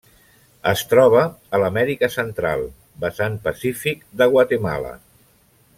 [0.69, 1.19] Es troba
[1.57, 2.65] a l'Amèrica Central:
[3.05, 4.99] vessant pacífic de Guatemala.